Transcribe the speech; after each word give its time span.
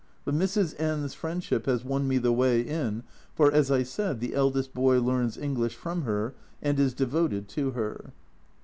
But 0.25 0.33
Mrs. 0.33 0.73
N 0.79 0.97
J 1.01 1.05
s 1.05 1.13
friendship 1.13 1.67
has 1.67 1.85
won 1.85 2.07
me 2.07 2.17
the 2.17 2.31
way 2.33 2.59
in, 2.59 3.03
for, 3.35 3.51
as 3.51 3.69
I 3.69 3.83
said, 3.83 4.19
the 4.19 4.33
eldest 4.33 4.73
boy 4.73 4.99
learns 4.99 5.37
English 5.37 5.75
from 5.75 6.05
her 6.05 6.33
and 6.59 6.79
is 6.79 6.95
devoted 6.95 7.47
to 7.49 7.69
her. 7.73 8.11